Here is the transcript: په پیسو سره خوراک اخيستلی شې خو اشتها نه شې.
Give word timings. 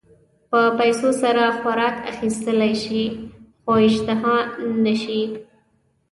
په 0.49 0.59
پیسو 0.79 1.09
سره 1.21 1.43
خوراک 1.59 1.95
اخيستلی 2.11 2.73
شې 2.83 3.01
خو 3.63 3.71
اشتها 3.87 4.37
نه 4.83 4.93
شې. 5.01 5.21